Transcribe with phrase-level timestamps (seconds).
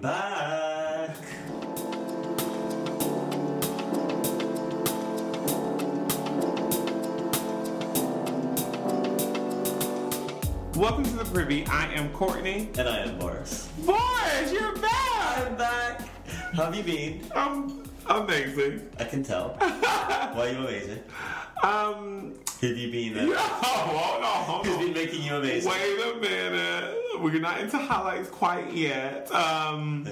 [0.00, 1.14] Back.
[10.74, 11.66] Welcome to the privy.
[11.66, 12.70] I am Courtney.
[12.78, 13.68] And I am Boris.
[13.84, 15.46] Boris, you're back.
[15.46, 16.08] I'm back.
[16.54, 17.22] How have you been?
[17.36, 18.88] I'm amazing.
[18.98, 19.50] I can tell.
[19.58, 21.02] Why are you amazing?
[21.62, 23.18] Um, have you been?
[23.32, 24.84] Uh, hold on, hold who's on.
[24.84, 25.70] been making you amazing?
[25.70, 26.99] Wait a minute.
[27.22, 29.30] We're not into highlights quite yet.
[29.32, 30.06] Um,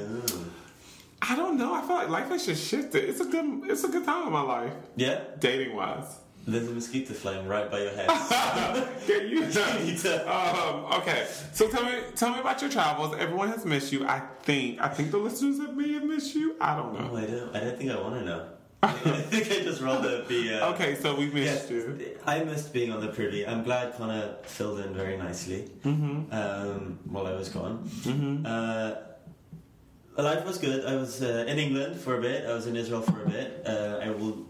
[1.22, 1.74] I don't know.
[1.74, 3.04] I feel like life has just shifted.
[3.08, 3.62] It's a good.
[3.70, 5.20] It's a good time in my life, Yeah?
[5.38, 6.18] dating wise.
[6.46, 8.08] There's a mosquito flying right by your head.
[9.08, 9.42] You?
[10.26, 11.26] um, okay.
[11.52, 13.14] So tell me, tell me about your travels.
[13.18, 14.06] Everyone has missed you.
[14.06, 14.80] I think.
[14.80, 16.56] I think the listeners have may have missed you.
[16.60, 17.10] I don't know.
[17.12, 18.46] oh, I don't, I don't think I want to know.
[18.82, 18.92] I
[19.30, 20.52] think I just rather be.
[20.54, 22.16] Uh, Okay, so we missed Yes, you.
[22.26, 23.46] I missed being on the privy.
[23.46, 27.76] I'm glad Connor filled in very nicely um, while I was gone.
[28.46, 28.94] Uh,
[30.16, 30.84] life was good.
[30.84, 32.46] I was uh, in England for a bit.
[32.46, 33.62] I was in Israel for a bit.
[33.66, 34.46] Uh, I will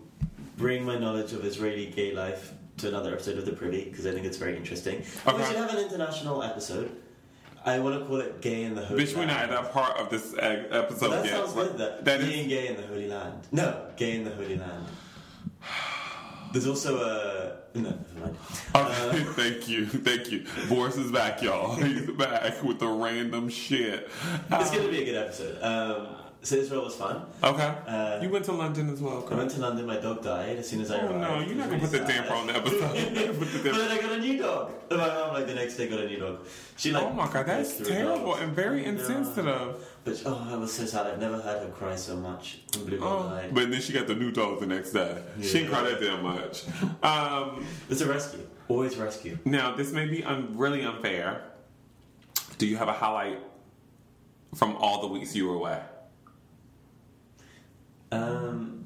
[0.57, 4.13] bring my knowledge of Israeli gay life to another episode of the privy because I
[4.13, 4.99] think it's very interesting.
[4.99, 6.91] We should have an international episode.
[7.69, 9.99] I want to call it "Gay in the Holy Bitch, we're not at that part
[9.99, 11.35] of this uh, episode that yet.
[11.35, 11.77] sounds good.
[11.79, 13.47] That, that is being gay in the Holy Land.
[13.53, 14.87] No, gay in the Holy Land.
[16.53, 17.91] There's also a no.
[18.15, 18.37] Never mind.
[18.75, 20.45] Okay, thank you, thank you.
[20.69, 21.75] Boris is back, y'all.
[21.75, 24.09] He's back with the random shit.
[24.51, 25.63] It's gonna be a good episode.
[25.63, 27.23] Um, so Israel was fun.
[27.43, 29.27] Okay, Uh, you went to London as well.
[29.31, 29.87] I went to London.
[29.87, 31.21] My dog died as soon as I Oh arrived.
[31.21, 32.97] no, you're not gonna put the damper on the episode.
[32.97, 34.73] You're not gonna put the But then I got a new dog.
[34.91, 36.47] And my mom, like the next day, got a new dog.
[36.77, 37.05] She like.
[37.05, 38.43] Oh my god, that's terrible dogs.
[38.43, 39.77] and very insensitive.
[40.05, 41.07] But oh, I was so sad.
[41.07, 42.61] I've never heard her cry so much
[43.01, 45.23] Oh, but then she got the new dog the next day.
[45.43, 46.65] She didn't cry that damn much.
[47.03, 48.47] Um, It's a rescue.
[48.69, 49.39] Always rescue.
[49.45, 51.43] now, this may be un- really unfair.
[52.59, 53.39] Do you have a highlight
[54.55, 55.81] from all the weeks you were away?
[58.11, 58.85] Um,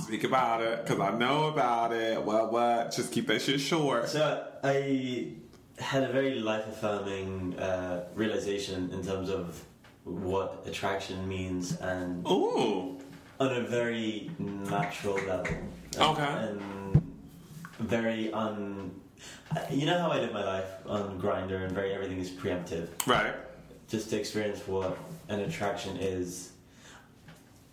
[0.00, 2.20] Speak about it, because I know about it.
[2.20, 2.90] What, what?
[2.90, 4.08] Just keep that shit short.
[4.08, 5.34] So I
[5.78, 9.62] had a very life affirming uh, realization in terms of
[10.04, 12.98] what attraction means and Ooh.
[13.38, 15.56] on a very natural level.
[15.96, 16.22] Okay.
[16.22, 17.14] And
[17.78, 18.90] very un.
[19.70, 22.88] You know how I live my life on Grindr and very everything is preemptive.
[23.06, 23.34] Right.
[23.88, 26.52] Just to experience what an attraction is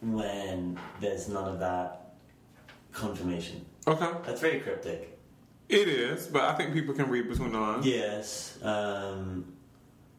[0.01, 2.13] when there's none of that
[2.91, 3.65] confirmation.
[3.87, 4.09] Okay.
[4.25, 5.17] That's very cryptic.
[5.69, 7.85] It is, but I think people can read between the lines.
[7.85, 8.57] Yes.
[8.63, 9.53] Um,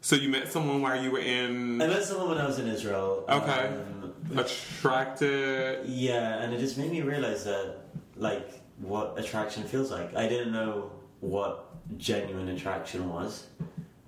[0.00, 2.68] So you met someone while you were in I met someone when I was in
[2.68, 3.24] Israel.
[3.28, 3.66] Okay.
[3.68, 5.86] Um, attracted.
[5.88, 7.76] yeah, and it just made me realize that,
[8.16, 10.14] like, what attraction feels like.
[10.14, 11.66] I didn't know what
[11.98, 13.46] genuine attraction was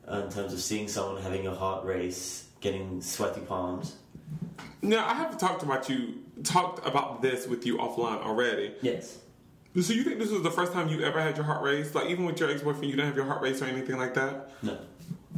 [0.08, 3.96] in terms of seeing someone having a heart race, getting sweaty palms.
[4.82, 8.74] Now I have talked about you talked about this with you offline already.
[8.82, 9.18] Yes.
[9.80, 11.94] So you think this was the first time you ever had your heart raced?
[11.94, 14.14] Like even with your ex boyfriend, you didn't have your heart raced or anything like
[14.14, 14.50] that?
[14.62, 14.78] No.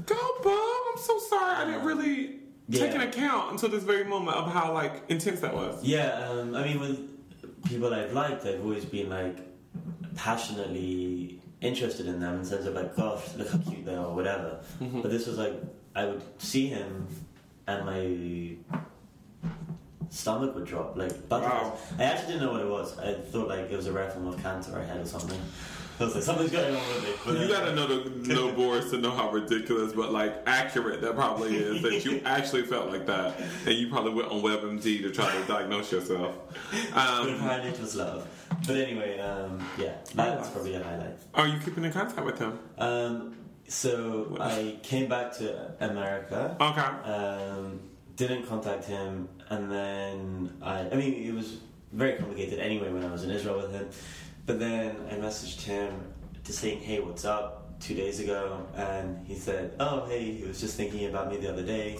[0.06, 0.80] Go, bub.
[0.92, 1.54] I'm so sorry.
[1.56, 5.54] I didn't really take an account until this very moment of how like intense that
[5.54, 5.82] was.
[5.84, 9.38] Yeah, um, I mean, with people I've liked, I've always been like
[10.14, 14.14] passionately interested in them in terms of like, gosh, look how cute they are, or
[14.14, 14.60] whatever.
[14.80, 15.54] But this was like,
[15.94, 17.06] I would see him,
[17.72, 18.78] and my
[20.10, 21.62] stomach would drop, like butterflies.
[21.62, 21.78] Wow.
[21.98, 22.98] I actually didn't know what it was.
[22.98, 25.40] I thought like it was a rare form of cancer I had or something.
[26.00, 27.10] I was like, something's going on with me.
[27.24, 31.14] But You gotta know the know Boris to know how ridiculous, but like accurate that
[31.14, 35.10] probably is that you actually felt like that, and you probably went on WebMD to
[35.10, 36.34] try to diagnose yourself.
[36.94, 38.26] But Um, apparently it was love.
[38.66, 41.16] But anyway, um, yeah, that's probably a highlight.
[41.34, 42.58] are you keeping in contact with him?
[42.78, 43.34] Um,
[43.72, 46.56] so I came back to America.
[46.60, 47.10] Okay.
[47.10, 47.80] Um,
[48.16, 50.90] didn't contact him, and then I.
[50.90, 51.58] I mean, it was
[51.92, 53.88] very complicated anyway when I was in Israel with him.
[54.44, 56.12] But then I messaged him
[56.44, 60.60] to saying, "Hey, what's up?" Two days ago, and he said, "Oh, hey, he was
[60.60, 61.98] just thinking about me the other day.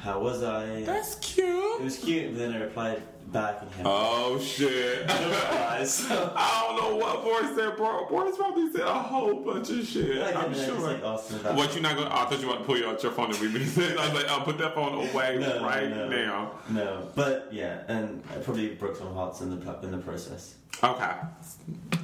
[0.00, 1.80] How was I?" That's cute.
[1.80, 2.32] it was cute.
[2.32, 3.02] But then I replied
[3.32, 5.06] back, and he had Oh shit.
[5.06, 5.92] no replies.
[5.94, 8.06] So I don't know what Boris said, bro.
[8.08, 10.18] Boris probably said a whole bunch of shit.
[10.22, 10.80] I I'm didn't, I just, sure.
[10.80, 12.10] like, asked him about What you not gonna?
[12.14, 13.60] I thought you want to pull out your phone and read me.
[13.98, 16.08] I was like, I'll put that phone away No, right no.
[16.08, 16.50] now.
[16.70, 20.54] No, but yeah, and I probably broke some hearts in the in the process.
[20.84, 21.10] Okay.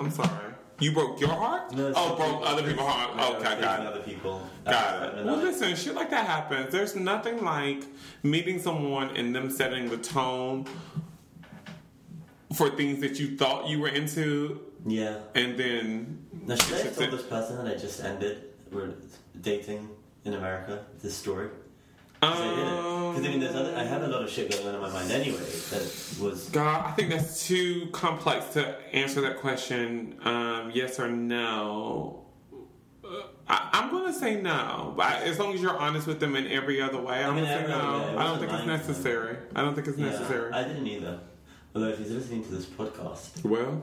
[0.00, 0.28] I'm sorry.
[0.82, 1.72] You broke your heart?
[1.74, 3.10] No, oh, broke people- other people's heart.
[3.16, 3.86] I okay, got it.
[3.86, 4.48] Other people.
[4.64, 5.24] Got it.
[5.24, 6.72] Well, listen, shit like that happens.
[6.72, 7.84] There's nothing like
[8.24, 10.66] meeting someone and them setting the tone
[12.54, 15.18] for things that you thought you were into, Yeah.
[15.34, 18.42] and then Now, should I told this person that I just ended?
[18.72, 18.94] We're
[19.40, 19.88] dating
[20.24, 20.84] in America.
[21.00, 21.48] This story.
[22.22, 24.90] Because I mean, there's other, I have a lot of shit going on in my
[24.90, 25.40] mind anyway.
[25.40, 30.16] That was God, I think that's too complex to answer that question.
[30.22, 32.24] Um, yes or no.
[33.04, 36.20] Uh, I, I'm going to say no, but I, as long as you're honest with
[36.20, 38.16] them in every other way, I'm mean, going to say no.
[38.16, 39.36] I don't think it's necessary.
[39.56, 40.52] I don't think it's yeah, necessary.
[40.52, 41.18] I didn't either.
[41.74, 43.82] Although if he's listening to this podcast, well,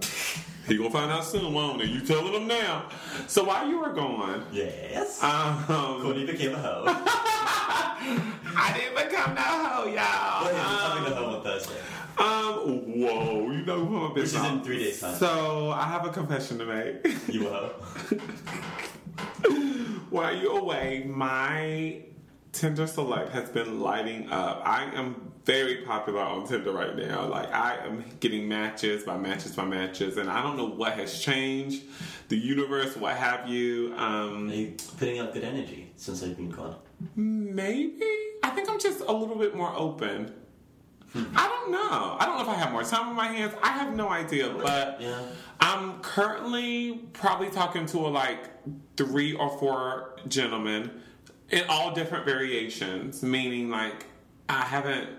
[0.67, 1.91] he gonna find out soon, won't he?
[1.91, 2.87] You telling him now.
[3.25, 7.55] So while you were gone, yes, um, Courtney became a hoe.
[8.01, 10.45] I didn't become no hoe, y'all.
[10.45, 11.79] Well, he's becoming a hoe on Thursday,
[12.17, 15.15] Um, whoa, you know who I'm which is in three days' time.
[15.15, 17.07] So I have a confession to make.
[17.33, 17.73] You hoe?
[20.09, 22.01] While you're away, my
[22.51, 24.61] Tinder Select has been lighting up.
[24.65, 27.27] I am very popular on Tinder right now.
[27.27, 31.21] Like I am getting matches by matches by matches, and I don't know what has
[31.21, 31.83] changed,
[32.29, 33.93] the universe, what have you.
[33.97, 36.75] Um, Are you putting out good energy since I've been gone?
[37.15, 38.05] Maybe
[38.43, 40.33] I think I'm just a little bit more open.
[41.13, 41.23] Hmm.
[41.35, 42.17] I don't know.
[42.19, 43.53] I don't know if I have more time on my hands.
[43.63, 45.19] I have no idea, but Yeah.
[45.59, 48.49] I'm currently probably talking to a, like
[48.95, 50.91] three or four gentlemen
[51.49, 54.05] in all different variations, meaning like
[54.47, 55.09] I haven't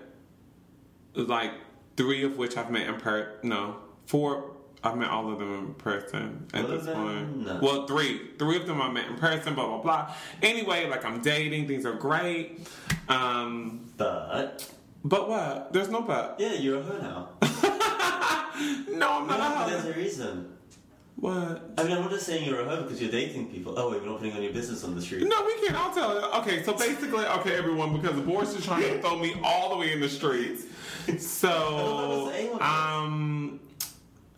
[1.13, 1.51] like
[1.97, 5.73] three of which I've met in per no four I've met all of them in
[5.75, 7.45] person at this point.
[7.45, 7.59] No.
[7.61, 9.53] Well, three, three of them I met in person.
[9.53, 10.15] Blah blah blah.
[10.41, 12.67] Anyway, like I'm dating, things are great.
[13.09, 14.67] Um, But
[15.03, 15.71] but what?
[15.73, 16.35] There's no but.
[16.39, 17.29] yeah, you're a hoe now.
[18.89, 19.55] No, I'm not.
[19.55, 20.47] but a there's a reason.
[21.15, 21.71] What?
[21.77, 23.73] I mean, I'm not just saying you're a hoe because you're dating people.
[23.77, 25.27] Oh, wait, we're not putting on your business on the street.
[25.27, 25.75] No, we can't.
[25.79, 26.25] I'll tell you.
[26.41, 29.77] Okay, so basically, okay, everyone, because the Boris is trying to throw me all the
[29.77, 30.63] way in the streets.
[31.17, 32.61] So, was saying one.
[32.61, 33.59] um,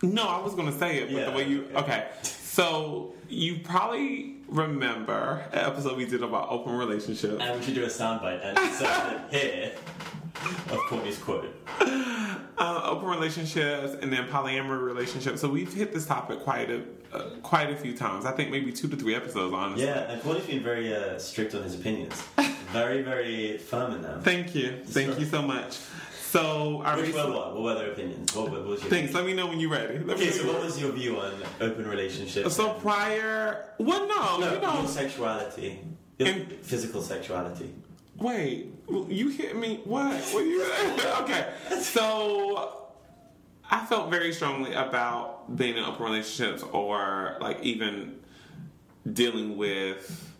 [0.03, 1.79] no, I was gonna say it, but Yeah, the way you, okay.
[1.79, 7.37] okay, so you probably remember an episode we did about open relationships.
[7.41, 9.71] And we should do a soundbite and insert it here
[10.71, 11.53] of Courtney's quote.
[11.79, 15.41] uh, open relationships and then polyamory relationships.
[15.41, 16.83] So we've hit this topic quite a
[17.13, 18.25] uh, quite a few times.
[18.25, 19.85] I think maybe two to three episodes, honestly.
[19.85, 22.19] Yeah, and Courtney's been very uh, strict on his opinions.
[22.71, 24.21] very, very firm in them.
[24.21, 25.77] Thank you, thank you so much.
[26.33, 27.53] So I Which recently, what?
[27.53, 28.35] What were their opinions?
[28.35, 29.13] What, what was your thanks.
[29.13, 29.99] Let me know when you're ready.
[29.99, 31.31] Let Okay, so what was your view on
[31.61, 32.55] open relationships?
[32.55, 35.79] So prior, well, no, no, you know, sexuality.
[36.17, 37.75] In- physical sexuality.
[38.17, 39.81] wait, you hit me.
[39.83, 40.19] What?
[40.31, 40.63] What you?
[41.21, 42.81] okay, so
[43.69, 48.19] I felt very strongly about being in open relationships or like even
[49.11, 50.33] dealing with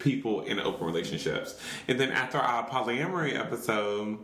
[0.00, 1.54] people in open relationships,
[1.86, 4.18] and then after our polyamory episode.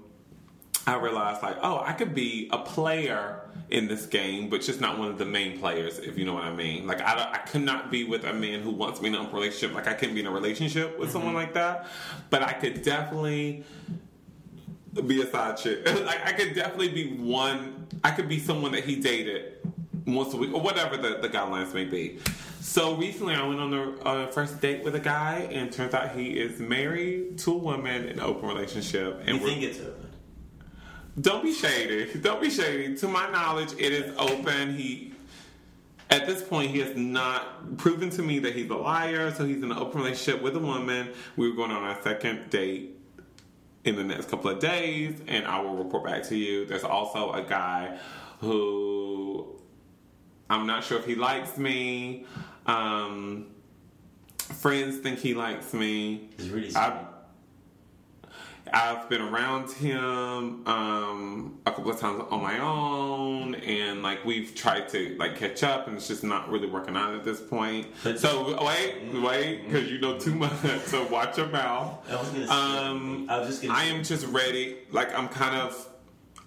[0.87, 3.41] I realized like, oh, I could be a player
[3.71, 6.45] in this game, but just not one of the main players, if you know what
[6.45, 6.87] I mean.
[6.87, 9.75] Like, I, I could not be with a man who wants me in a relationship.
[9.75, 11.87] Like, I couldn't be in a relationship with someone like that,
[12.29, 13.65] but I could definitely
[15.07, 15.87] be a side chick.
[16.05, 17.87] like, I could definitely be one.
[18.05, 19.55] I could be someone that he dated
[20.07, 22.19] once a week or whatever the, the guidelines may be.
[22.61, 26.15] So recently, I went on a uh, first date with a guy, and turns out
[26.15, 29.21] he is married to a woman in an open relationship.
[29.27, 30.04] And You we're- think it's open?
[31.21, 32.19] Don't be shady.
[32.19, 32.97] Don't be shady.
[32.97, 34.77] To my knowledge, it is open.
[34.77, 35.13] He,
[36.11, 39.33] at this point, he has not proven to me that he's a liar.
[39.33, 41.11] So he's in an open relationship with a woman.
[41.37, 42.99] We were going on our second date
[43.85, 46.65] in the next couple of days, and I will report back to you.
[46.65, 47.99] There's also a guy
[48.41, 49.55] who
[50.51, 52.27] I'm not sure if he likes me.
[52.67, 53.47] Um,
[54.39, 56.31] friends think he likes me.
[56.39, 56.81] It's really sweet.
[56.81, 57.07] I,
[58.75, 64.53] I've been around him um, a couple of times on my own, and like we've
[64.53, 67.87] tried to like catch up, and it's just not really working out at this point.
[68.03, 70.53] But- so wait, wait, because you know too much.
[70.87, 72.05] So watch your mouth.
[72.11, 74.79] I was gonna Um, I was just gonna I am just ready.
[74.91, 75.89] Like I'm kind of.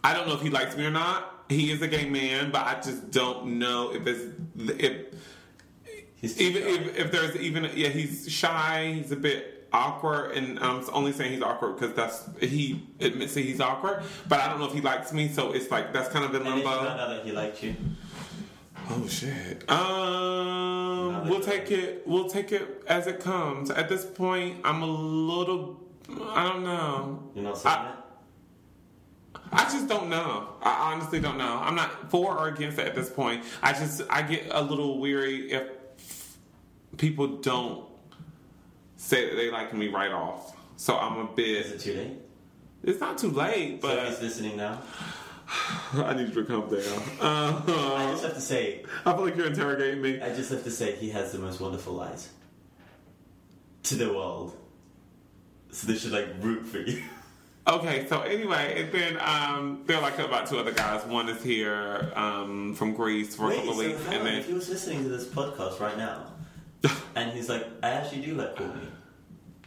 [0.03, 1.45] I don't know if he likes me or not.
[1.49, 4.21] He is a gay man, but I just don't know if it's
[4.79, 5.05] if
[6.15, 10.83] He's even if, if there's even yeah he's shy he's a bit awkward and i'm
[10.93, 14.65] only saying he's awkward because that's he admits that he's awkward but i don't know
[14.67, 16.85] if he likes me so it's like that's kind of in And then you found
[16.87, 17.75] limbo out that he liked you.
[18.89, 24.57] oh shit um we'll take it we'll take it as it comes at this point
[24.63, 25.79] i'm a little
[26.31, 28.03] i don't know You're not saying I- that?
[29.49, 30.49] I just don't know.
[30.61, 31.57] I honestly don't know.
[31.61, 33.45] I'm not for or against it at this point.
[33.63, 35.63] I just I get a little weary if
[36.97, 37.86] people don't
[38.97, 40.55] say that they like me right off.
[40.75, 41.47] So I'm a bit.
[41.65, 42.13] Is it too late?
[42.83, 44.81] It's not too late, So he's listening now.
[45.93, 47.03] I need you to calm down.
[47.21, 47.61] I
[48.07, 50.21] Uh, just have to say, I feel like you're interrogating me.
[50.21, 52.29] I just have to say, he has the most wonderful eyes
[53.83, 54.55] to the world.
[55.71, 57.03] So they should like root for you.
[57.69, 61.03] Okay, so anyway, and then um, there are like about two other guys.
[61.05, 64.35] One is here um, from Greece for Wait, a couple so of weeks, and then
[64.35, 66.27] if he was listening to this podcast right now,
[67.15, 68.87] and he's like, I actually do like Courtney,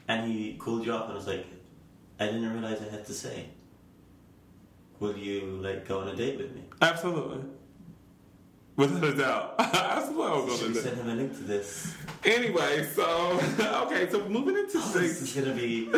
[0.08, 1.46] and he called you up and was like,
[2.18, 3.46] I didn't realize I had to say.
[4.98, 6.62] Will you like go on a date with me?
[6.82, 7.40] absolutely,
[8.76, 11.94] without a doubt, absolutely, I'll go we send him a link to this?
[12.24, 13.40] Anyway, so
[13.86, 15.90] okay, so moving into Oh, is gonna be.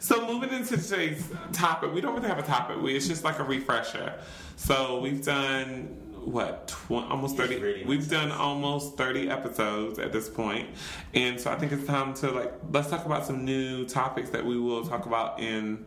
[0.00, 2.80] so moving into today's topic, we don't really have a topic.
[2.82, 4.14] We it's just like a refresher.
[4.56, 7.58] So we've done what tw- almost thirty.
[7.58, 8.40] really we've makes done sense.
[8.40, 10.68] almost thirty episodes at this point,
[11.14, 14.44] and so I think it's time to like let's talk about some new topics that
[14.44, 15.84] we will talk about in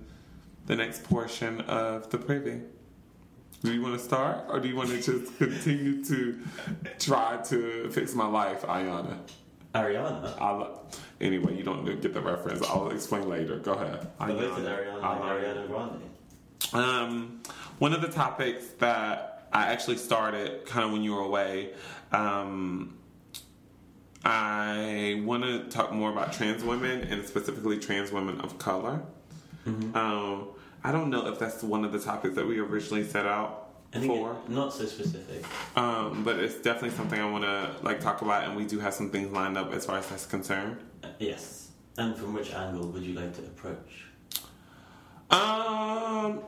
[0.65, 2.61] the next portion of the Privy.
[3.63, 6.39] Do you want to start, or do you want to just continue to
[6.99, 9.17] try to fix my life, Ayana?
[9.73, 10.39] Ariana.
[10.39, 10.85] I'll,
[11.21, 12.61] anyway, you don't get the reference.
[12.67, 13.57] I'll explain later.
[13.57, 14.07] Go ahead.
[14.19, 15.01] I looked Ayana.
[15.01, 15.21] Ariana.
[15.21, 16.01] Ariana Grande.
[16.73, 17.41] Um,
[17.79, 21.73] one of the topics that I actually started kind of when you were away,
[22.11, 22.97] um,
[24.25, 29.01] I want to talk more about trans women and specifically trans women of color.
[29.65, 30.47] Um,
[30.83, 34.31] I don't know if that's one of the topics that we originally set out for.
[34.33, 35.45] it, not so specific.
[35.77, 38.93] Um, but it's definitely something I want to like talk about, and we do have
[38.93, 40.77] some things lined up as far as that's concerned.
[41.03, 41.69] Uh, yes.
[41.97, 44.05] And from which angle would you like to approach?
[45.29, 46.41] Um,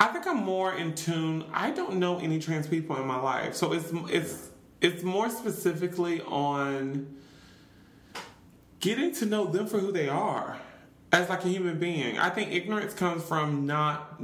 [0.00, 1.44] I think I'm more in tune.
[1.52, 4.48] I don't know any trans people in my life, so it's it's
[4.80, 7.16] it's more specifically on
[8.80, 10.56] getting to know them for who they are
[11.12, 12.18] as like a human being.
[12.18, 14.18] I think ignorance comes from not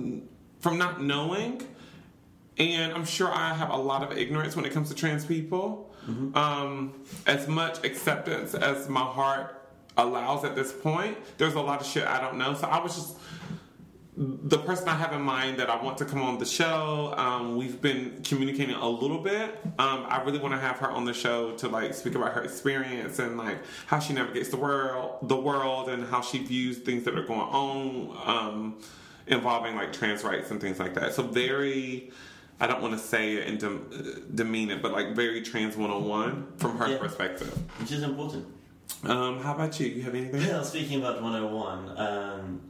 [0.61, 1.61] from not knowing,
[2.57, 5.93] and I'm sure I have a lot of ignorance when it comes to trans people.
[6.35, 9.69] Um, as much acceptance as my heart
[9.99, 12.55] allows at this point, there's a lot of shit I don't know.
[12.55, 13.17] So I was just
[14.19, 17.13] the person I have in mind that I want to come on the show.
[17.19, 19.59] Um, we've been communicating a little bit.
[19.79, 22.43] Um, I really want to have her on the show to like speak about her
[22.43, 27.05] experience and like how she navigates the world, the world, and how she views things
[27.05, 28.79] that are going on um,
[29.27, 31.13] involving like trans rights and things like that.
[31.13, 32.11] So very.
[32.59, 35.91] I don't want to say it and dem- demean it, but like very trans one
[35.91, 36.97] on one from her Yeah.
[36.97, 37.53] perspective.
[37.79, 38.47] Which is important.
[39.05, 39.89] Um, how about you?
[39.89, 40.41] You have anything?
[40.41, 42.61] Well, speaking about 101, um,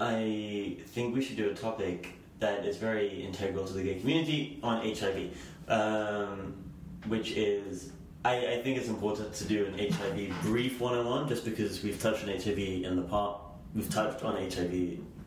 [0.00, 4.58] I think we should do a topic that is very integral to the gay community
[4.62, 5.36] on HIV,
[5.68, 6.54] um,
[7.06, 7.92] which is.
[8.22, 12.22] I, I think it's important to do an HIV brief 101 just because we've touched
[12.24, 13.40] on HIV in the past.
[13.74, 14.72] We've touched on HIV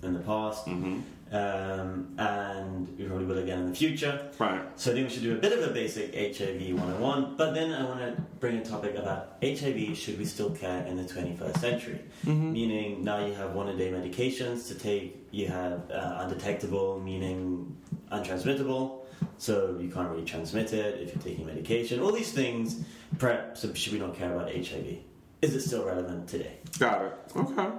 [0.04, 1.00] in the past, hmm
[1.34, 4.30] um, and we probably will again in the future.
[4.38, 4.62] Right.
[4.80, 7.74] So I think we should do a bit of a basic HIV 101, but then
[7.74, 11.58] I want to bring a topic about HIV should we still care in the 21st
[11.60, 12.02] century?
[12.24, 17.76] Meaning now you have one a day medications to take, you have uh, undetectable, meaning
[18.12, 19.00] untransmittable,
[19.40, 22.00] so you can't really transmit it if you're taking medication.
[22.00, 22.84] All these things,
[23.18, 24.98] perhaps so should we not care about HIV?
[25.42, 26.60] Is it still relevant today?
[26.78, 27.14] Got it.
[27.36, 27.70] Okay.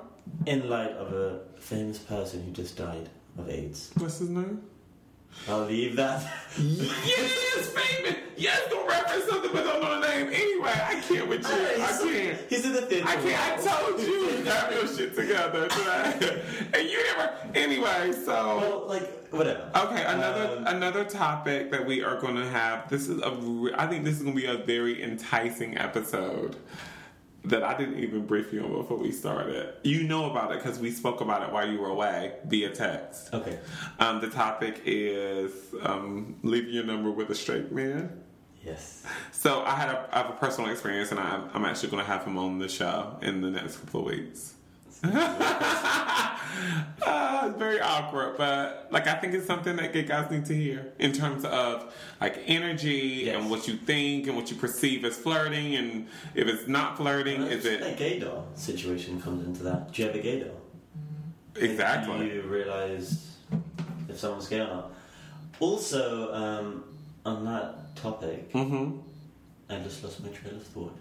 [0.46, 3.08] In light of a famous person who just died
[3.38, 3.90] of AIDS.
[3.96, 4.62] What's his name?
[5.48, 6.22] I'll leave that.
[6.56, 8.16] Yes, famous.
[8.36, 10.26] Yes, don't reference something but don't know the name.
[10.28, 11.82] Anyway, I can't with you.
[11.82, 12.38] I can't.
[12.48, 13.08] He's in the theater.
[13.08, 13.66] I can't.
[13.68, 15.64] I told you to have your shit together
[16.74, 17.32] and you never.
[17.54, 19.68] Anyway, so Well, like whatever.
[19.74, 22.88] okay, another Um, another topic that we are going to have.
[22.88, 23.70] This is a.
[23.76, 26.54] I think this is going to be a very enticing episode.
[27.46, 29.74] That I didn't even brief you on before we started.
[29.82, 33.34] You know about it because we spoke about it while you were away via text.
[33.34, 33.58] Okay.
[33.98, 38.22] Um, the topic is um, leaving your number with a straight man.
[38.64, 39.04] Yes.
[39.30, 42.10] So I had a, I have a personal experience, and I'm, I'm actually going to
[42.10, 44.53] have him on the show in the next couple of weeks.
[45.04, 46.30] Uh,
[47.48, 50.92] it's very awkward, but like I think it's something that gay guys need to hear
[50.98, 53.36] in terms of like energy Yes.
[53.36, 57.42] and what you think and what you perceive as flirting, and if it's not flirting,
[57.42, 59.92] Well, is it A gaydar situation comes into that.
[59.92, 60.50] Do you have a gaydar?
[61.56, 62.18] exactly?
[62.18, 63.36] Do you realize
[64.08, 64.92] if someone's gay or not?
[65.60, 66.84] Also, um,
[67.24, 68.98] on that topic, Mm-hmm.
[69.70, 70.96] I just lost my trail of thought.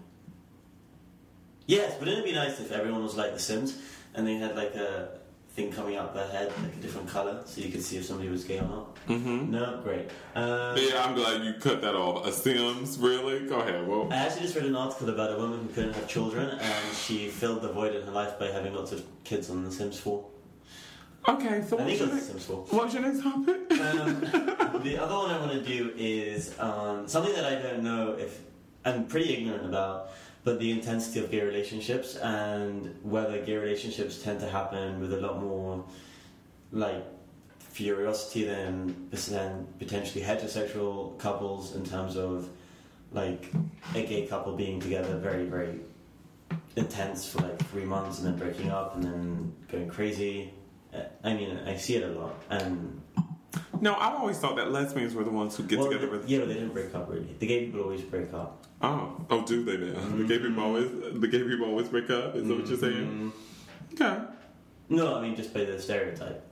[1.66, 3.78] Yes, wouldn't it be nice if everyone was like The Sims
[4.14, 5.18] and they had like a
[5.54, 8.28] thing coming out their head, like a different color, so you could see if somebody
[8.28, 8.96] was gay or not?
[9.06, 9.50] Mm-hmm.
[9.52, 10.10] No, great.
[10.34, 12.26] Um, Yeah, I'm glad you cut that off.
[12.26, 13.46] A Sims, really?
[13.46, 13.86] Go ahead.
[13.86, 16.94] Well, I actually just read an article about a woman who couldn't have children and
[16.96, 19.98] she filled the void in her life by having lots of kids on The Sims
[20.00, 20.24] 4.
[21.28, 21.62] okay.
[21.66, 22.26] So I what's think your it next?
[22.26, 22.56] The Sims 4.
[22.70, 23.56] What's your next topic?
[23.80, 24.20] Um,
[24.82, 28.40] the other one I want to do is um, something that I don't know if
[28.84, 30.10] I'm pretty ignorant about,
[30.44, 35.20] but the intensity of gay relationships and whether gay relationships tend to happen with a
[35.20, 35.84] lot more
[36.70, 37.04] like
[37.58, 39.08] furiosity than,
[39.80, 42.48] potentially heterosexual couples in terms of
[43.12, 43.52] like
[43.94, 45.80] a gay couple being together very very
[46.76, 50.52] intense for like three months and then breaking up and then going crazy.
[51.24, 52.34] I mean, I see it a lot.
[52.50, 53.00] And
[53.80, 56.28] No, I've always thought that lesbians were the ones who get well, together with.
[56.28, 57.34] yeah, but they didn't break up really.
[57.38, 58.66] The gay people always break up.
[58.84, 59.98] Oh, oh, do they now?
[60.16, 62.36] The gay people always, the gay people always break up.
[62.36, 63.32] Is that what you're saying?
[63.32, 64.24] Mm, Okay,
[64.88, 66.42] No, I mean just by the stereotype.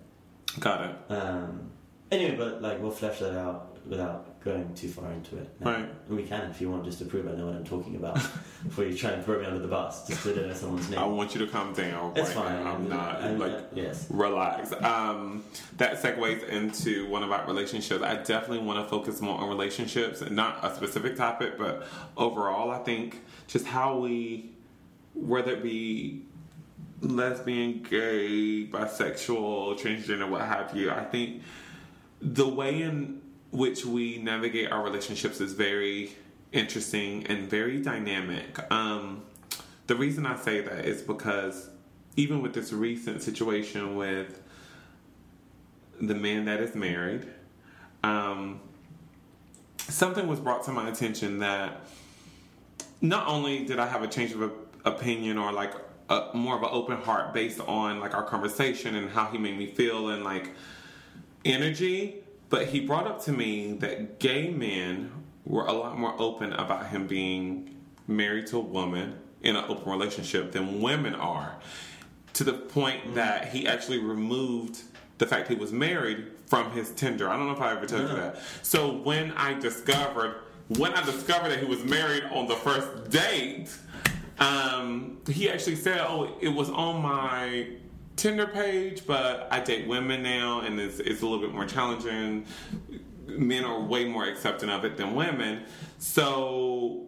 [0.61, 0.97] got it.
[1.13, 1.71] Um,
[2.11, 5.49] anyway, but like we'll flesh that out without going too far into it.
[5.61, 5.71] now.
[5.71, 5.89] Right.
[6.09, 8.15] And we can if you want, just to prove I know what I'm talking about.
[8.65, 10.99] before you try and throw me under the bus, just to know someone's name.
[10.99, 12.13] I want you to calm down.
[12.17, 12.65] it's right fine.
[12.65, 12.73] now.
[12.75, 13.53] I'm not I'm- like.
[13.53, 14.07] uh, yes.
[14.11, 14.73] Relax.
[14.83, 15.45] Um,
[15.79, 18.03] that segues into one about relationships.
[18.03, 22.79] I definitely want to focus more on relationships, not a specific topic, but overall, I
[22.81, 24.51] think just how we,
[25.15, 26.23] whether it be
[27.01, 31.43] lesbian, gay, bisexual, transgender, what have you, I think
[32.21, 33.22] the way in
[33.53, 36.11] which we navigate our relationships is very
[36.51, 38.59] interesting and very dynamic.
[38.73, 39.23] Um,
[39.87, 41.69] the reason I say that is because
[42.17, 44.43] even with this recent situation with
[46.01, 47.27] the man that is married,
[48.03, 48.61] um,
[49.79, 51.87] something was brought to my attention that
[53.03, 54.51] not only did I have a change of
[54.85, 55.75] opinion or like
[56.09, 59.59] a, more of an open heart based on like our conversation and how he made
[59.59, 60.51] me feel and like
[61.45, 62.22] energy,
[62.53, 65.11] but he brought up to me that gay men
[65.47, 67.75] were a lot more open about him being
[68.07, 71.57] married to a woman in an open relationship than women are.
[72.35, 74.83] To the point that he actually removed
[75.17, 77.31] the fact he was married from his Tinder.
[77.31, 78.39] I don't know if I ever told you that.
[78.61, 83.75] So when I discovered when I discovered that he was married on the first date,
[84.39, 87.67] um, he actually said, "Oh, it was on my
[88.17, 92.47] Tinder page, but I date women now, and it's, it's a little bit more challenging.
[93.27, 95.65] Men are way more accepting of it than women,
[95.99, 97.07] so."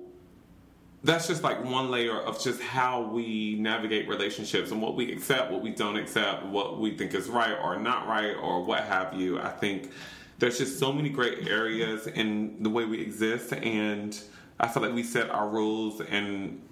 [1.02, 5.52] That's just like one layer of just how we navigate relationships and what we accept,
[5.52, 9.12] what we don't accept, what we think is right or not right, or what have
[9.12, 9.38] you.
[9.38, 9.90] I think
[10.38, 14.18] there's just so many great areas in the way we exist, and
[14.59, 16.62] I feel like we set our rules and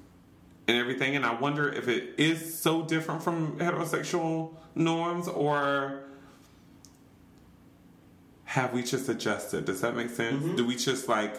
[0.69, 1.17] and everything.
[1.17, 6.05] And I wonder if it is so different from heterosexual norms, or
[8.45, 9.65] have we just adjusted?
[9.65, 10.43] Does that make sense?
[10.43, 10.57] Mm-hmm.
[10.57, 11.37] Do we just like,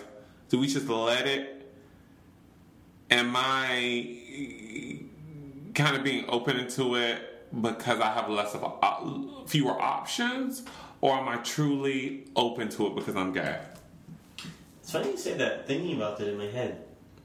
[0.50, 1.72] do we just let it?
[3.12, 5.00] Am I
[5.76, 7.30] kind of being open to it
[7.62, 10.64] because I have less of a, uh, fewer options,
[11.02, 13.60] or am I truly open to it because I'm gay?
[14.82, 15.68] It's funny you say that.
[15.68, 16.84] Thinking about it in my head,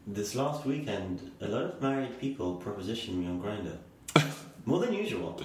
[0.08, 3.76] this last weekend, a lot of married people propositioned me on Grindr,
[4.64, 5.40] more than usual.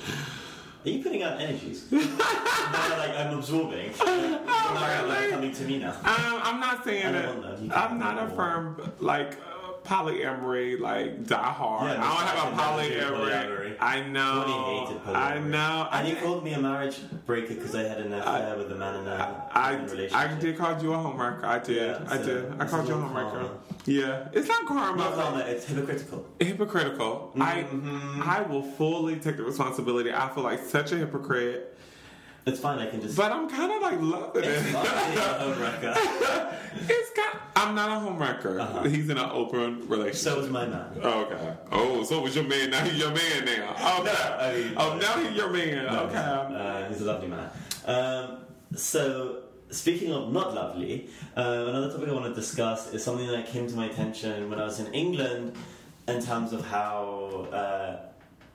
[0.85, 1.85] Are you putting out energies?
[1.91, 3.91] no, like I'm absorbing.
[4.73, 5.29] Like, really?
[5.29, 5.91] coming to me now.
[5.91, 7.25] Um, I'm not saying I that.
[7.25, 7.57] don't know.
[7.61, 9.37] You I'm not a firm like
[9.83, 11.91] polyamory, like die hard.
[11.91, 13.29] Yeah, I don't have a Polyamory.
[13.29, 13.75] polyamory.
[13.79, 14.43] I know.
[14.45, 15.15] Tony hated polyamory.
[15.15, 15.87] I know.
[15.91, 19.01] And I, called me a marriage breaker because I had an affair with a man
[19.01, 20.15] in a, I, in a relationship.
[20.17, 21.43] I did call you a homewrecker.
[21.43, 21.75] I did.
[21.77, 22.61] Yeah, I did.
[22.61, 23.49] I called you a homewrecker.
[23.85, 24.97] Yeah, it's not karma.
[24.97, 26.25] Not karma, it's hypocritical.
[26.39, 27.33] hypocritical.
[27.35, 27.41] Mhm.
[27.41, 30.13] I I will fully take the responsibility.
[30.13, 31.72] I feel like such a hypocrite,
[32.45, 33.15] It's fine, I can just.
[33.15, 34.73] but I'm kind of like loving it's it.
[34.73, 35.93] not a home wrecker.
[36.89, 37.39] it's kind.
[37.55, 38.59] I'm not a homewrecker.
[38.59, 38.83] Uh-huh.
[38.83, 40.15] He's in an open relationship.
[40.17, 40.87] So was my man.
[41.01, 41.53] Okay.
[41.71, 42.71] Oh, so was your man?
[42.71, 43.99] Now he's your man now.
[43.99, 44.11] Okay.
[44.11, 45.85] I mean- oh, now he's your man.
[45.85, 46.17] No, okay.
[46.17, 47.49] Uh, he's a lovely man.
[47.85, 48.39] Um,
[48.75, 53.47] so, speaking of not lovely, uh, another topic I want to discuss is something that
[53.47, 55.55] came to my attention when I was in England
[56.09, 57.99] in terms of how uh,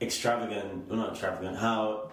[0.01, 2.11] extravagant, well, not extravagant, how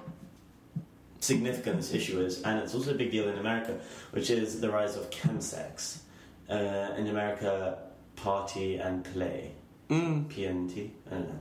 [1.27, 3.79] significant this issue is, and it's also a big deal in America,
[4.13, 5.99] which is the rise of chemsex.
[6.49, 7.77] Uh, in America,
[8.15, 9.51] party and play.
[9.91, 10.27] Mm.
[10.33, 10.91] PNP.
[11.09, 11.39] I don't know.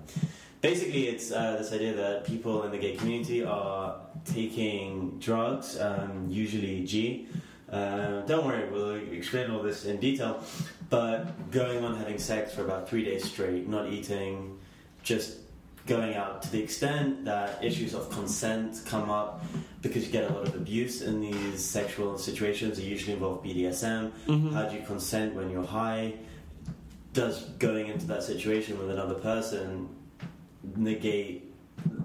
[0.62, 6.26] Basically, it's uh, this idea that people in the gay community are taking drugs, um,
[6.28, 7.28] usually G.
[7.72, 10.44] Uh, don't worry, we'll explain all this in detail.
[10.90, 14.58] But going on having sex for about three days straight, not eating,
[15.04, 15.38] just
[15.86, 19.44] going out to the extent that issues of consent come up
[19.88, 22.78] because you get a lot of abuse in these sexual situations.
[22.78, 24.12] They usually involve BDSM.
[24.54, 26.14] How do you consent when you're high?
[27.14, 29.88] Does going into that situation with another person
[30.76, 31.54] negate,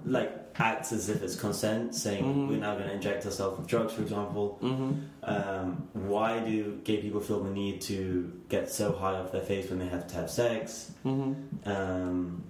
[0.05, 2.47] like, acts as if it's consent, saying Mhm.
[2.49, 4.59] we're now going to inject ourselves with drugs, for example.
[4.61, 4.91] Mm-hmm.
[5.23, 9.69] Um, why do gay people feel the need to get so high off their face
[9.69, 10.91] when they have to have sex?
[11.05, 11.33] Mm-hmm.
[11.69, 12.43] Um,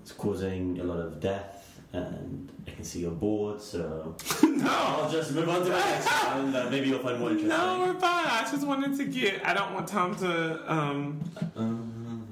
[0.00, 1.57] it's causing a lot of death,
[1.92, 4.66] and I can see you're bored, so no.
[4.70, 7.48] I'll just move on to the next one, and uh, maybe you'll find more interesting.
[7.56, 8.26] No, we're fine.
[8.26, 9.44] I just wanted to get.
[9.46, 11.20] I don't want Tom to um
[11.56, 12.26] Um,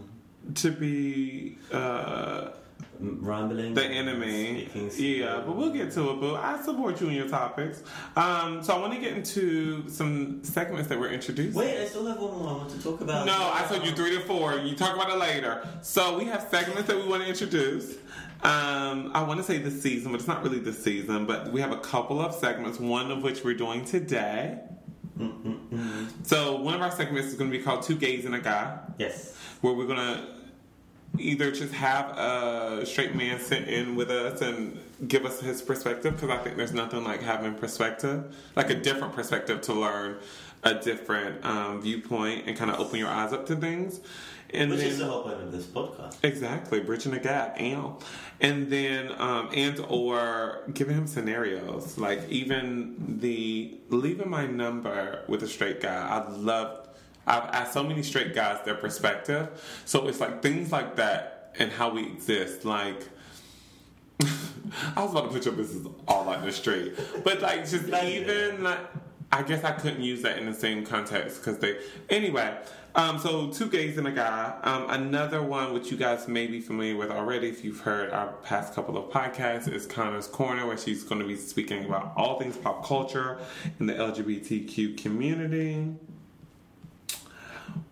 [0.55, 2.49] to be uh
[2.99, 3.75] rambling.
[3.75, 4.69] the enemy.
[4.97, 6.21] Yeah, but we'll get to it.
[6.21, 7.83] But I support you in your topics.
[8.17, 11.55] Um, so I want to get into some segments that we're introducing.
[11.55, 13.27] Wait, I still have one more I want to talk about.
[13.27, 14.55] No, I told you three to four.
[14.59, 15.67] You talk about it later.
[15.83, 17.97] So we have segments that we want to introduce.
[18.43, 21.27] Um, I want to say this season, but it's not really this season.
[21.27, 22.79] But we have a couple of segments.
[22.79, 24.59] One of which we're doing today.
[25.19, 26.09] Mm-mm-mm.
[26.27, 28.79] So one of our segments is going to be called Two Gays and a Guy,
[28.99, 29.35] Yes.
[29.63, 30.27] where we're going to
[31.19, 36.15] either just have a straight man sit in with us and give us his perspective
[36.15, 40.17] because I think there's nothing like having perspective, like a different perspective to learn
[40.63, 44.01] a different um, viewpoint and kind of open your eyes up to things.
[44.51, 46.17] And Which then, is the whole point of this podcast.
[46.23, 47.95] Exactly, bridging the gap, and
[48.41, 55.43] and then um, and or giving him scenarios like even the leaving my number with
[55.43, 56.07] a straight guy.
[56.09, 56.89] I love.
[57.27, 59.49] I've asked so many straight guys their perspective,
[59.85, 62.65] so it's like things like that and how we exist.
[62.65, 63.09] Like
[64.97, 67.97] I was about to put your business all out the street, but like just you.
[67.97, 68.81] even like
[69.33, 72.57] I guess I couldn't use that in the same context because they anyway.
[72.95, 74.59] Um, so two gays and a guy.
[74.63, 78.29] Um, another one which you guys may be familiar with already if you've heard our
[78.43, 82.39] past couple of podcasts is Connor's Corner, where she's going to be speaking about all
[82.39, 83.39] things pop culture
[83.81, 85.95] in the LGBTQ community.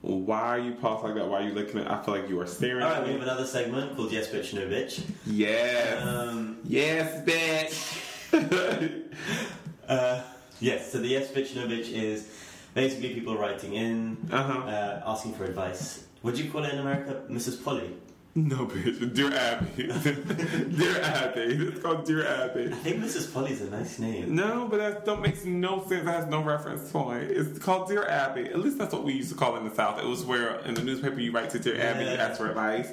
[0.03, 1.27] Why are you paused like that?
[1.29, 1.91] Why are you looking at?
[1.91, 4.53] I feel like you are staring Alright, at we have another segment called Yes Bitch
[4.55, 5.03] No Bitch.
[5.27, 8.01] Yes, Um, yes, bitch.
[9.89, 10.23] uh,
[10.61, 12.29] yes, so the Yes Bitch No Bitch is
[12.75, 14.69] basically people writing in, uh-huh.
[14.69, 16.05] uh, asking for advice.
[16.23, 17.63] Would you call it in America Mrs.
[17.63, 17.91] Polly?
[18.37, 19.15] No, bitch.
[19.15, 19.85] Dear Abby.
[20.77, 21.41] Dear Abby.
[21.69, 22.65] It's called Dear Abby.
[22.67, 23.33] I think Mrs.
[23.33, 24.35] Polly's a nice name.
[24.35, 26.05] No, but that don't makes no sense.
[26.05, 27.31] That has no reference point.
[27.31, 28.47] It's called Dear Abby.
[28.47, 30.01] At least that's what we used to call it in the South.
[30.01, 32.89] It was where in the newspaper you write to Dear Abby, you ask for advice.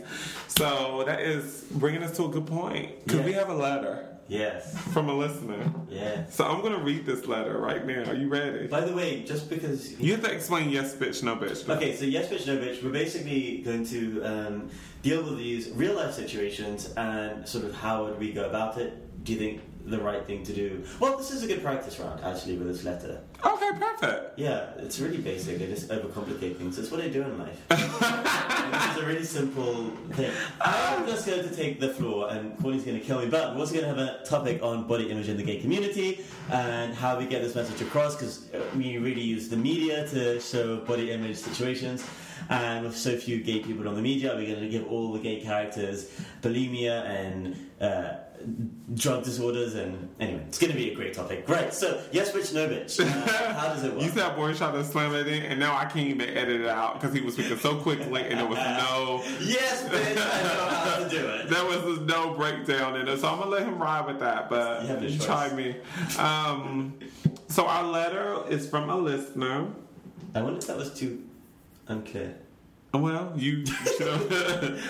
[0.47, 3.25] So that is bringing us to a good point because Yeah.
[3.25, 5.69] we have a letter Yes, from a listener.
[5.89, 6.33] yes.
[6.33, 8.09] So I'm gonna read this letter right now.
[8.09, 8.65] Are you ready?
[8.67, 11.67] By the way, just because You have to explain yes, bitch, no, bitch.
[11.67, 12.81] Okay, so yes, bitch, no, bitch.
[12.81, 14.69] We're basically going to um,
[15.03, 19.23] deal with these real life situations and sort of how would we go about it.
[19.25, 20.83] Do you think the right thing to do?
[20.99, 23.21] Well, this is a good practice round actually with this letter.
[23.43, 24.37] Okay, perfect.
[24.37, 25.59] Yeah, it's really basic.
[25.59, 26.77] They just overcomplicate things.
[26.77, 27.59] That's what I do in life.
[27.69, 30.31] this is a really simple thing.
[30.61, 33.27] I'm just going to take the floor, and Courtney's going to kill me.
[33.27, 36.23] But we're also going to have a topic on body image in the gay community
[36.51, 40.77] and how we get this message across because we really use the media to show
[40.77, 42.05] body image situations.
[42.51, 45.19] And with so few gay people on the media, we're going to give all the
[45.19, 46.11] gay characters
[46.41, 48.15] bulimia and uh,
[48.93, 49.75] drug disorders.
[49.75, 51.47] And anyway, it's going to be a great topic.
[51.47, 52.99] Right, so yes, bitch, no bitch.
[52.99, 54.03] Uh, how does it work?
[54.03, 56.67] You said boy shot to slam it in, and now I can't even edit it
[56.67, 59.23] out because he was speaking so quickly, and there was no.
[59.39, 61.49] Yes, bitch, I know how to do it.
[61.49, 64.49] There was no breakdown in it, so I'm gonna let him ride with that.
[64.49, 65.77] But You try me.
[66.17, 66.99] Um,
[67.47, 69.67] so our letter is from a listener.
[70.35, 71.23] I wonder if that was too
[71.87, 72.35] unclear.
[72.93, 74.31] Well, you should.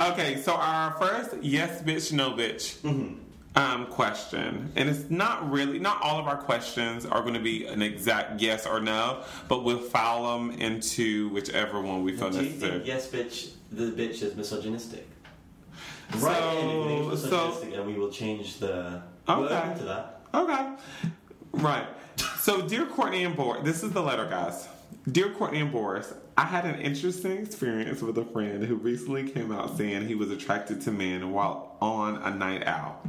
[0.00, 3.14] okay, so our first yes bitch no bitch Mm-hmm.
[3.58, 7.66] um, question, and it's not really not all of our questions are going to be
[7.66, 12.36] an exact yes or no, but we'll file them into whichever one we feel Do
[12.38, 12.72] you necessary.
[12.72, 15.06] think yes, bitch, the bitch is misogynistic?
[16.12, 19.02] So- right, and if you think it's so- and we will change the.
[19.28, 19.74] Okay.
[19.78, 20.20] to that.
[20.34, 20.72] Okay.
[21.52, 21.86] Right.
[22.40, 24.68] So, dear Courtney and Boris, this is the letter, guys.
[25.10, 29.50] Dear Courtney and Boris, I had an interesting experience with a friend who recently came
[29.52, 33.06] out saying he was attracted to men while on a night out.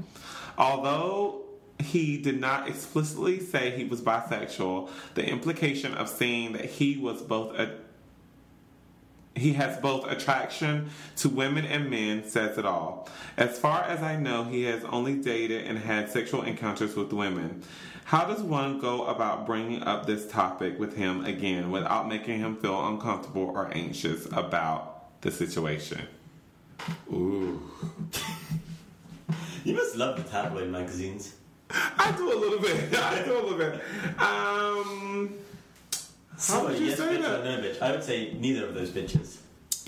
[0.57, 1.41] Although
[1.79, 7.21] he did not explicitly say he was bisexual, the implication of saying that he was
[7.21, 7.75] both a
[9.37, 13.07] he has both attraction to women and men, says it all.
[13.37, 17.63] As far as I know, he has only dated and had sexual encounters with women.
[18.05, 22.55] How does one go about bringing up this topic with him again without making him
[22.55, 26.07] feel uncomfortable or anxious about the situation?
[27.11, 27.61] Ooh.
[29.67, 31.35] You must love the tabloid magazines.
[31.69, 32.97] I do a little bit.
[32.97, 33.81] I do a little bit.
[34.17, 35.33] Um,
[36.37, 37.39] So, would you yes, say bitch that?
[37.39, 37.81] or no bitch?
[37.81, 39.37] I would say neither of those bitches.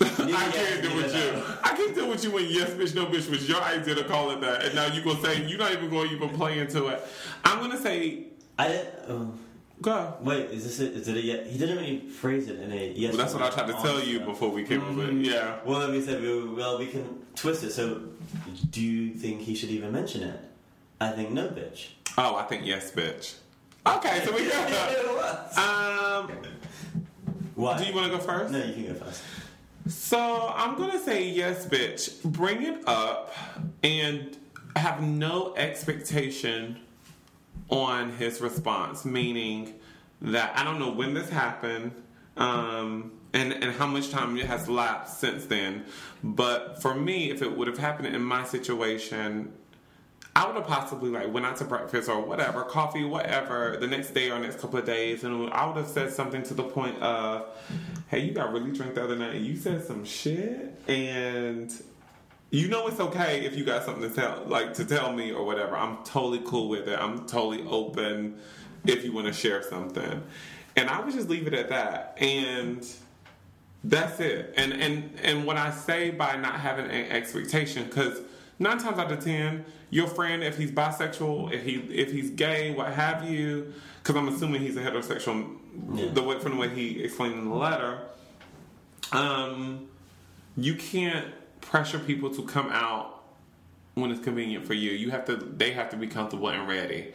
[0.00, 1.42] I can't deal with you.
[1.62, 4.30] I can't deal with you when yes bitch no bitch was your idea to call
[4.30, 6.88] it that, and now you gonna say you're not even going to even play into
[6.88, 7.06] it.
[7.44, 8.24] I'm gonna say.
[8.58, 8.84] I.
[9.08, 9.32] Oh.
[9.82, 10.14] Go.
[10.20, 10.92] Wait, is this it?
[10.94, 11.50] Is it a yes?
[11.50, 13.12] He didn't really phrase it in a yes.
[13.12, 15.00] Well, that's what I tried to tell you before we came mm-hmm.
[15.00, 15.12] over.
[15.12, 15.58] Yeah.
[15.64, 17.70] Well, then we said, well, we can twist it.
[17.72, 18.02] So,
[18.70, 20.38] do you think he should even mention it?
[21.00, 21.88] I think no, bitch.
[22.18, 23.36] Oh, I think yes, bitch.
[23.86, 25.58] Okay, so we got.
[25.58, 26.32] um.
[27.54, 27.78] What?
[27.78, 28.52] Do you want to go first?
[28.52, 29.22] No, you can go first.
[29.88, 32.22] So I'm gonna say yes, bitch.
[32.22, 33.34] Bring it up
[33.82, 34.36] and
[34.76, 36.78] have no expectation
[37.68, 39.74] on his response, meaning
[40.22, 41.92] that I don't know when this happened.
[42.36, 45.84] Um, and, and how much time it has lapsed since then.
[46.22, 49.52] But for me, if it would have happened in my situation,
[50.36, 54.14] I would have possibly like went out to breakfast or whatever, coffee, whatever, the next
[54.14, 57.00] day or next couple of days, and I would have said something to the point
[57.02, 57.46] of,
[58.08, 59.34] "Hey, you got really drunk the other night.
[59.34, 61.72] and You said some shit, and
[62.50, 65.44] you know it's okay if you got something to tell, like to tell me or
[65.44, 65.76] whatever.
[65.76, 66.98] I'm totally cool with it.
[66.98, 68.38] I'm totally open
[68.86, 70.22] if you want to share something."
[70.76, 72.86] And I would just leave it at that, and
[73.82, 74.54] that's it.
[74.56, 78.20] And and and what I say by not having an expectation, because
[78.60, 82.72] nine times out of ten your friend if he's bisexual, if he if he's gay,
[82.72, 83.72] what have you.
[84.02, 85.56] Because I'm assuming he's a heterosexual.
[85.92, 86.10] Yeah.
[86.12, 87.98] The way from the way he explained in the letter,
[89.12, 89.88] um,
[90.56, 91.26] you can't
[91.60, 93.22] pressure people to come out
[93.94, 94.92] when it's convenient for you.
[94.92, 95.36] You have to.
[95.36, 97.12] They have to be comfortable and ready.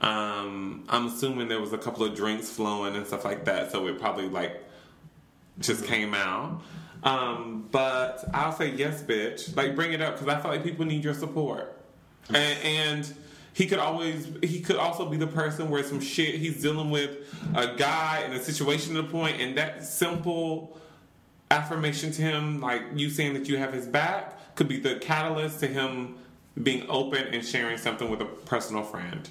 [0.00, 3.86] Um, I'm assuming there was a couple of drinks flowing and stuff like that, so
[3.86, 4.62] it probably like
[5.58, 6.60] just came out.
[7.06, 9.56] Um, but I'll say yes, bitch.
[9.56, 11.80] Like bring it up because I feel like people need your support.
[12.28, 13.14] And, and
[13.52, 17.10] he could always he could also be the person where some shit he's dealing with
[17.54, 20.78] a guy in a situation to the point and that simple
[21.50, 25.60] affirmation to him like you saying that you have his back could be the catalyst
[25.60, 26.16] to him
[26.60, 29.30] being open and sharing something with a personal friend.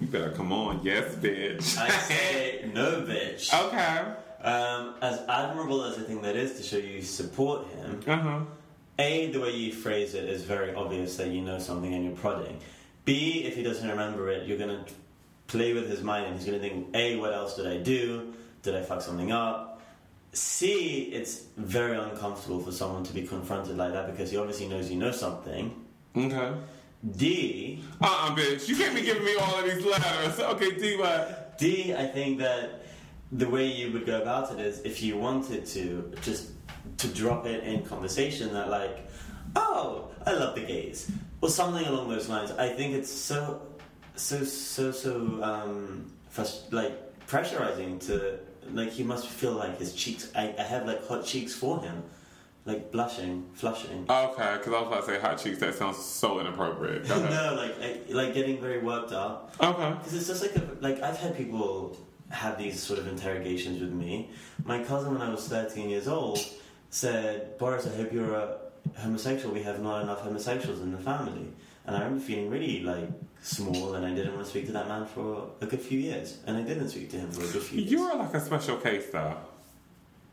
[0.00, 0.80] You better come on.
[0.82, 1.78] Yes bitch.
[1.78, 3.54] I say no bitch.
[3.68, 4.16] Okay
[4.46, 8.40] um, as admirable as i think that is to show you support him uh-huh
[8.98, 12.16] a, the way you phrase it is very obvious that you know something and you're
[12.16, 12.58] prodding.
[13.04, 14.92] B, if he doesn't remember it, you're going to
[15.48, 18.32] play with his mind and he's going to think, A, what else did I do?
[18.62, 19.82] Did I fuck something up?
[20.32, 24.90] C, it's very uncomfortable for someone to be confronted like that because he obviously knows
[24.90, 25.84] you know something.
[26.16, 26.52] Okay.
[27.16, 27.84] D.
[28.00, 28.68] Uh uh bitch.
[28.68, 30.40] You can't be giving me all of these letters.
[30.40, 31.58] Okay, D, what?
[31.58, 32.85] D, I think that
[33.32, 36.50] the way you would go about it is if you wanted to, just
[36.98, 39.08] to drop it in conversation that like,
[39.56, 41.10] oh, I love the gays,
[41.40, 42.50] or something along those lines.
[42.52, 43.62] I think it's so,
[44.14, 48.38] so, so, so, um, frust- like pressurizing to
[48.72, 50.30] like he must feel like his cheeks.
[50.34, 52.02] I, I have like hot cheeks for him.
[52.64, 54.06] Like blushing, flushing.
[54.10, 55.60] Okay, because I was about to say hot cheeks.
[55.60, 57.06] That sounds so inappropriate.
[57.08, 59.54] no, like I, like getting very worked up.
[59.60, 59.90] Okay.
[59.98, 61.96] Because it's just like a, like I've had people
[62.30, 64.30] have these sort of interrogations with me.
[64.64, 66.38] My cousin, when I was thirteen years old,
[66.90, 68.56] said, Boris, I hope you're a
[68.96, 69.54] homosexual.
[69.54, 71.48] We have not enough homosexuals in the family.
[71.86, 73.08] And I remember feeling really like
[73.42, 76.38] small, and I didn't want to speak to that man for a good few years.
[76.46, 77.92] And I didn't speak to him for a good few years.
[77.92, 79.36] You're like a special case, though.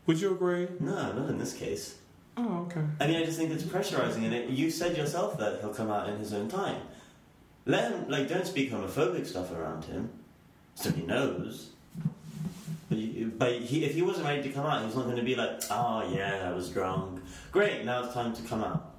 [0.08, 0.68] Would you agree?
[0.80, 1.98] No, not in this case.
[2.36, 2.82] Oh, okay.
[3.00, 5.92] I mean, I just think it's pressurizing, and it, you said yourself that he'll come
[5.92, 6.82] out in his own time.
[7.68, 10.10] Let him, like, don't speak homophobic stuff around him,
[10.74, 11.70] so he knows.
[12.94, 15.24] But, but he, if he wasn't ready to come out, he was not going to
[15.24, 17.22] be like, oh yeah, I was drunk.
[17.52, 18.92] Great, now it's time to come out.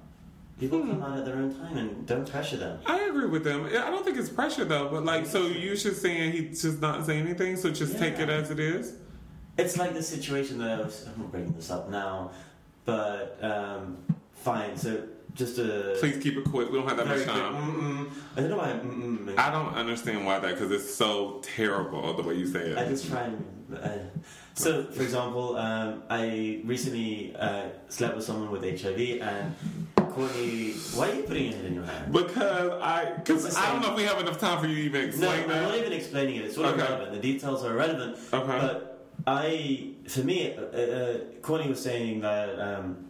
[0.59, 0.91] People hmm.
[0.91, 2.79] come out at their own time and don't pressure them.
[2.85, 3.65] I agree with them.
[3.65, 7.05] I don't think it's pressure though, but like, so you're just saying he's just not
[7.05, 7.99] saying anything, so just yeah.
[7.99, 8.93] take it as it is?
[9.57, 12.31] It's like the situation that I was, I'm not bringing this up now,
[12.83, 13.97] but um,
[14.33, 14.77] fine.
[14.77, 15.03] So
[15.35, 15.95] just a.
[15.99, 16.71] Please keep it quick.
[16.71, 17.53] We don't have that much time.
[17.55, 18.11] Mm-mm.
[18.35, 18.69] I don't know why.
[18.69, 19.37] Mm-mm.
[19.37, 22.77] I don't understand why that because it's so terrible the way you say it.
[22.77, 23.45] I just try and.
[23.75, 23.89] Uh,
[24.53, 29.53] so, for example, um, I recently uh, slept with someone with HIV, and
[29.97, 32.13] Courtney, why are you putting head in your hand?
[32.13, 35.09] Because I, because I don't know if we have enough time for you to even
[35.09, 35.63] explain no, that.
[35.63, 36.45] I'm not even explaining it.
[36.45, 36.79] It's all okay.
[36.79, 37.21] irrelevant.
[37.21, 38.17] The details are irrelevant.
[38.31, 38.47] Okay.
[38.47, 42.59] But I, for me, uh, uh, Courtney was saying that.
[42.59, 43.09] Um!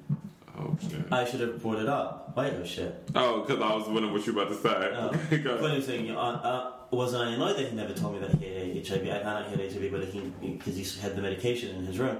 [1.15, 2.31] I should have brought it up.
[2.35, 3.09] Why oh shit?
[3.15, 4.91] Oh, because I was wondering what you were about to say.
[4.93, 5.07] Oh.
[5.35, 8.35] Okay, When he was uh, uh, wasn't I annoyed that he never told me that
[8.35, 9.07] he had HIV?
[9.07, 11.99] I found out he had HIV, but he because he had the medication in his
[11.99, 12.17] room.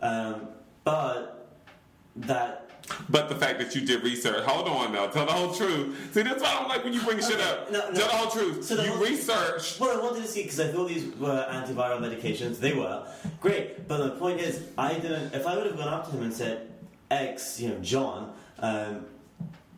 [0.00, 0.48] Um,
[0.84, 1.48] but
[2.16, 2.62] that
[3.08, 6.12] but the fact that you did research, hold on now, tell the whole truth.
[6.12, 7.70] See, that's why I don't like when you bring shit up.
[7.70, 7.94] No, no.
[7.94, 8.64] Tell the whole truth.
[8.64, 9.80] So the you researched.
[9.80, 12.58] Well, I wanted to see because I thought these were antiviral medications.
[12.58, 13.06] They were
[13.40, 15.32] great, but the point is, I didn't.
[15.34, 16.71] If I would have gone up to him and said,
[17.12, 19.06] ex, you know, John, um,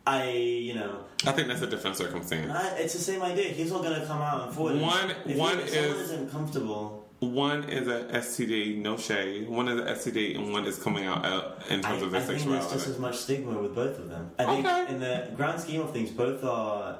[0.06, 2.50] I, you know, I think that's a different circumstance.
[2.52, 3.44] I, it's the same idea.
[3.48, 4.80] He's all going to come out and forward.
[4.80, 7.00] One- if one he, if is- isn't comfortable.
[7.20, 9.48] One is a STD, no shade.
[9.48, 12.18] One is a STD, and one is coming out uh, in I, terms of I
[12.18, 14.30] their think there's just as much stigma with both of them.
[14.38, 14.92] I think, Okay.
[14.92, 16.98] in the grand scheme of things, both are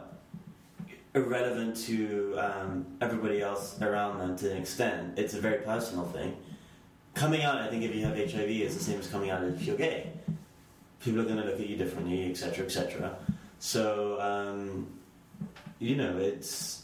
[1.15, 5.19] irrelevant to um, everybody else around them to an extent.
[5.19, 6.37] It's a very personal thing.
[7.15, 9.63] Coming out, I think, if you have HIV, is the same as coming out if
[9.63, 10.13] you're gay.
[11.01, 13.17] People are going to look at you differently, etc., etc.
[13.61, 14.87] So, um,
[15.79, 16.83] you know, it's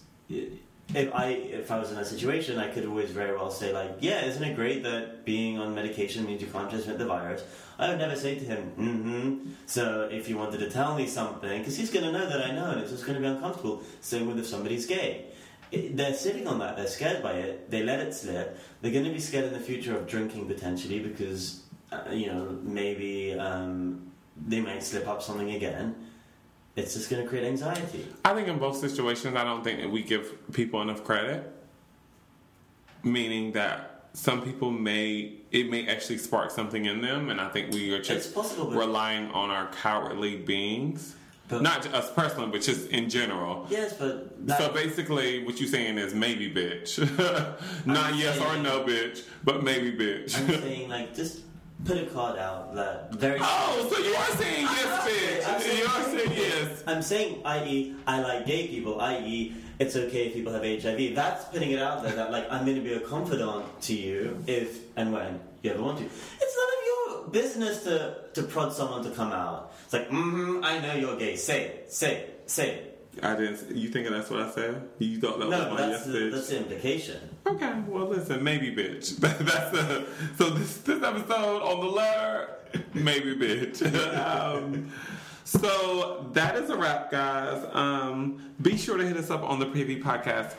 [0.95, 3.97] if I if I was in that situation, I could always very well say like,
[4.01, 7.43] yeah, isn't it great that being on medication means you can't transmit the virus?
[7.79, 9.53] I would never say to him, mm-hmm.
[9.67, 12.51] So if you wanted to tell me something, because he's going to know that I
[12.53, 13.83] know, and it's just going to be uncomfortable.
[14.03, 15.27] Same with if somebody's gay.
[15.73, 16.77] It, they're sitting on that.
[16.77, 17.71] They're scared by it.
[17.71, 18.59] They let it slip.
[18.81, 22.59] They're going to be scared in the future of drinking potentially because uh, you know
[22.63, 25.95] maybe um, they might slip up something again.
[26.77, 28.07] It's just going to create anxiety.
[28.25, 31.53] I think in both situations, I don't think that we give people enough credit.
[33.03, 37.73] Meaning that some people may, it may actually spark something in them, and I think
[37.73, 41.17] we are just possible, relying on our cowardly beings.
[41.51, 43.67] But- Not just us personally, but just in general.
[43.71, 46.99] yes, but So basically, what you're saying is maybe bitch.
[47.87, 50.39] Not I'm yes or no bitch, but maybe bitch.
[50.39, 51.41] I'm saying like just
[51.85, 53.39] put a card out that very.
[53.43, 55.79] oh, so you are saying yes, bitch.
[55.79, 56.85] You are saying yes.
[56.87, 61.15] I'm saying, i.e., I like gay people, i.e., it's okay if people have HIV.
[61.15, 64.43] That's putting it out there that, like, I'm going to be a confidant to you
[64.47, 66.05] if and when you ever want to.
[66.05, 66.70] It's your
[67.29, 69.73] business to, to prod someone to come out.
[69.85, 71.37] It's like, mm-hmm, I know you're gay.
[71.37, 72.87] Say it, say it, say it.
[73.23, 73.77] I didn't.
[73.77, 74.89] You thinking that's what I said?
[74.99, 77.21] You thought that No, was my that's yes, the, that's the implication.
[77.47, 79.17] Okay, well, listen, maybe bitch.
[79.19, 80.07] That's a,
[80.39, 82.49] so this this episode on the letter,
[82.95, 83.83] maybe bitch.
[84.17, 84.93] um,
[85.59, 87.67] so that is a wrap, guys.
[87.73, 90.55] Um, be sure to hit us up on the Privy Podcast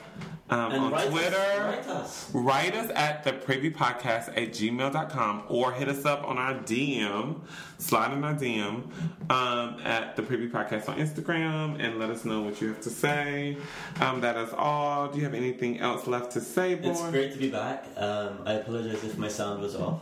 [0.51, 1.37] um, on write Twitter.
[1.37, 2.31] Us, write us.
[2.33, 7.39] Write us at the privy podcast at gmail.com or hit us up on our DM,
[7.77, 8.91] slide in our DM
[9.31, 12.89] um, at the privy podcast on Instagram and let us know what you have to
[12.89, 13.57] say.
[14.01, 15.07] Um, that is all.
[15.07, 16.89] Do you have anything else left to say, boy?
[16.89, 17.85] It's great to be back.
[17.95, 20.01] Um, I apologize if my sound was off.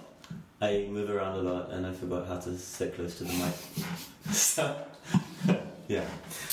[0.62, 3.54] I move around a lot and I forgot how to sit close to the mic.
[4.34, 4.76] so,
[5.88, 6.04] yeah.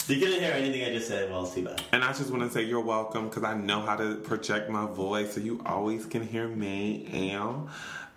[0.06, 1.82] You couldn't hear anything I just said, well, it's too bad.
[1.92, 4.86] And I just want to say you're welcome because I know how to project my
[4.86, 7.08] voice so you always can hear me.
[7.32, 7.68] Am.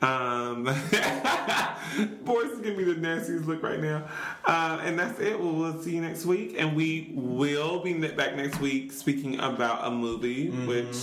[0.01, 0.63] Um,
[2.23, 4.07] Boris is giving me the nastiest look right now.
[4.45, 5.39] Uh, and that's it.
[5.39, 6.55] Well, we'll see you next week.
[6.57, 10.95] And we will be back next week speaking about a movie, which,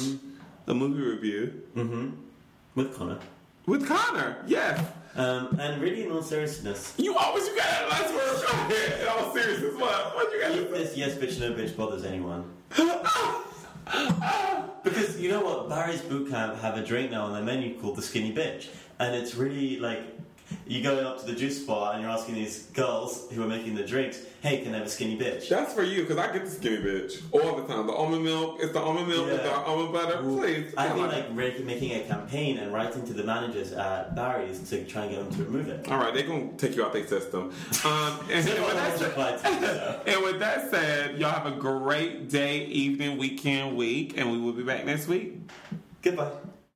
[0.68, 2.10] a movie review Mm-hmm.
[2.76, 3.18] With Connor.
[3.66, 4.36] With Connor.
[4.46, 4.84] Yes.
[5.16, 8.46] Um, and really, in all seriousness, You always, you got that last word.
[8.46, 9.00] Go ahead.
[9.00, 10.14] In all seriousness, what?
[10.14, 12.50] What you got if this yes bitch, no bitch bothers anyone.
[14.84, 15.68] because you know what?
[15.68, 18.68] Barry's Boot Camp have a drink now on their menu called the Skinny Bitch.
[18.98, 20.15] And it's really like
[20.66, 23.74] you go up to the juice bar and you're asking these girls who are making
[23.74, 25.48] the drinks, hey, can I have a skinny bitch?
[25.48, 27.86] That's for you because I get the skinny bitch all the time.
[27.86, 30.18] The almond milk, it's the almond milk, it's the almond butter.
[30.18, 34.84] Please, come been like making a campaign and writing to the managers at Barry's to
[34.84, 35.88] try and get them to remove it.
[35.90, 37.52] All right, they're gonna take you out their system.
[37.84, 43.76] Um, and, and with and with that said, y'all have a great day, evening, weekend,
[43.76, 45.38] week, and we will be back next week.
[46.02, 46.30] Goodbye.